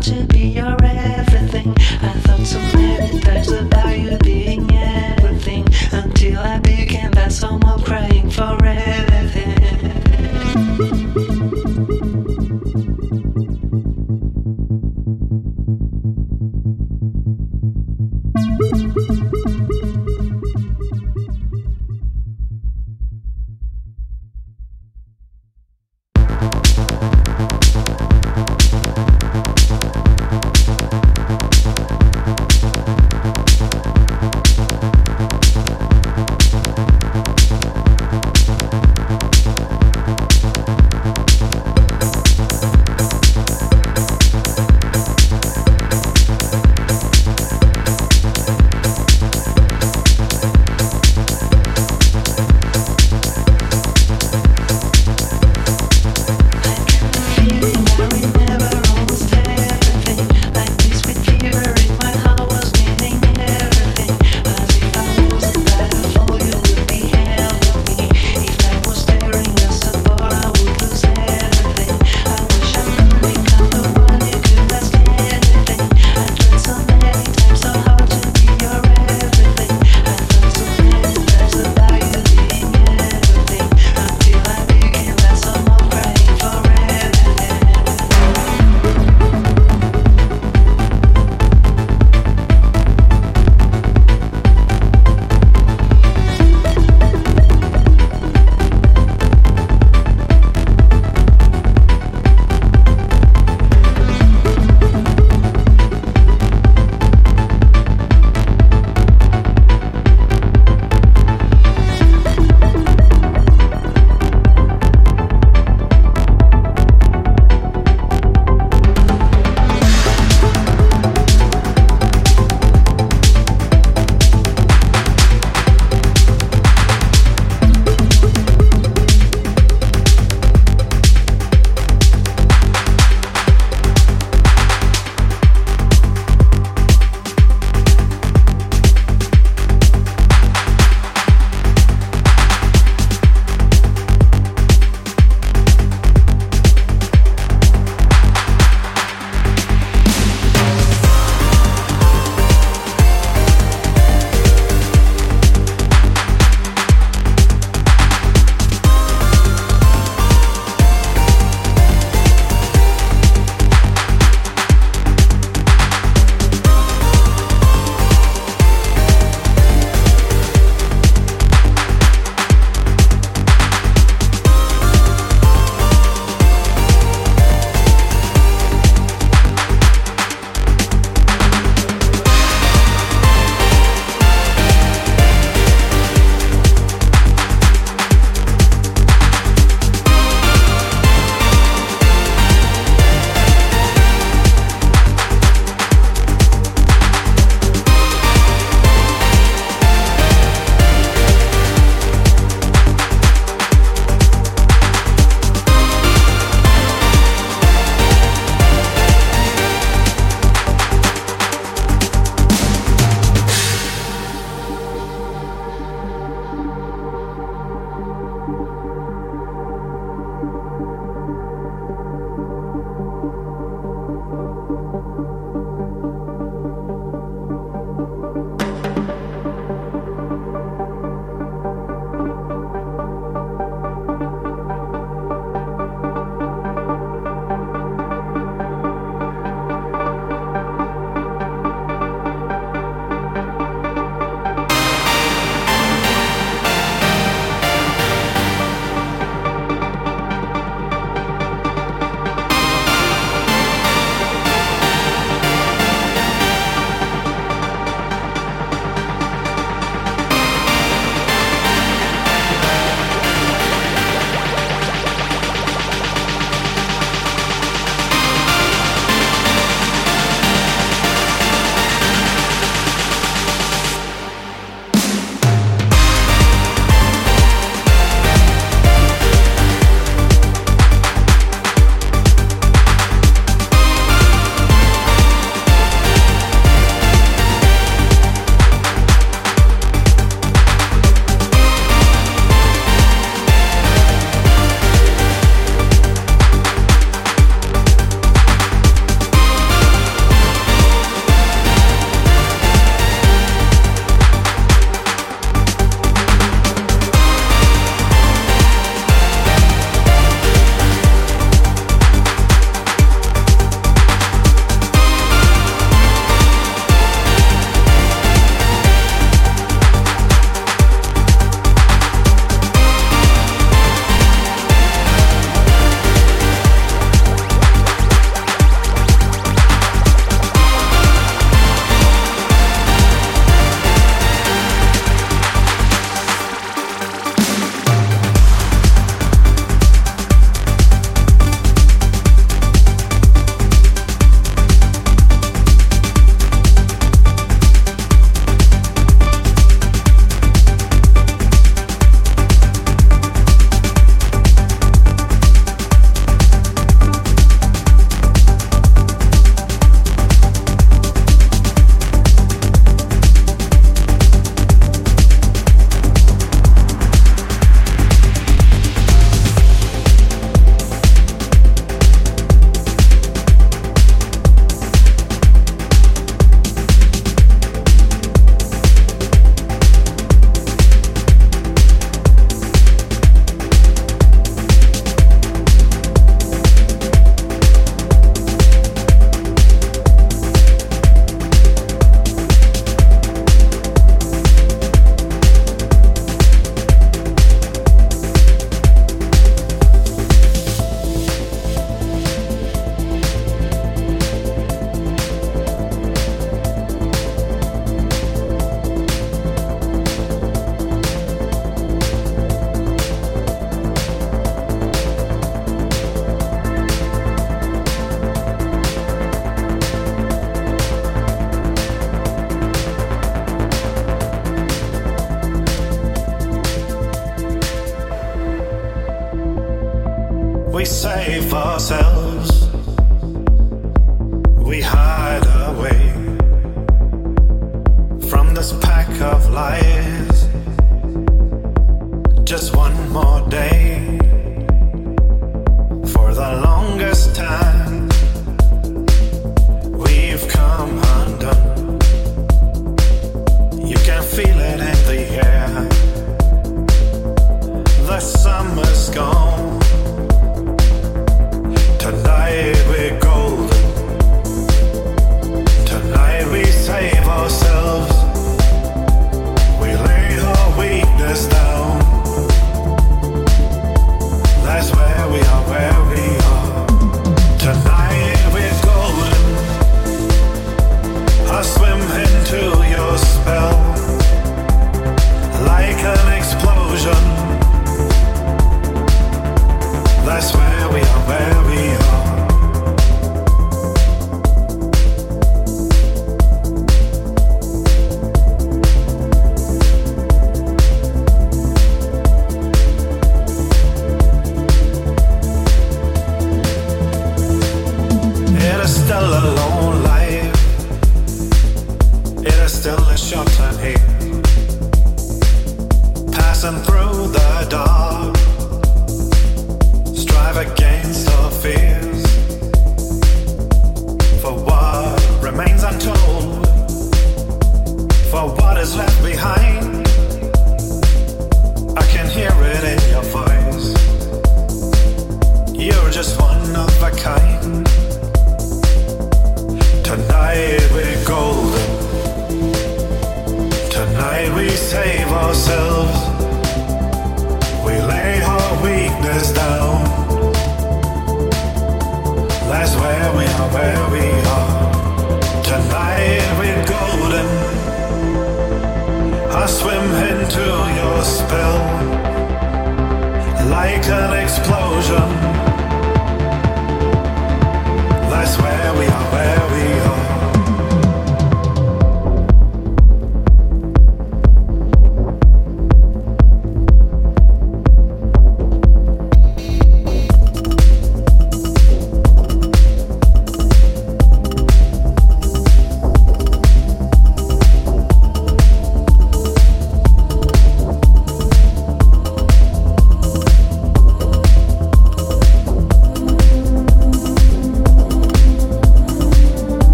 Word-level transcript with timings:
to 0.00 0.24
be 0.26 0.48
your 0.50 0.77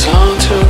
It's 0.00 0.06
hard 0.06 0.40
to 0.42 0.67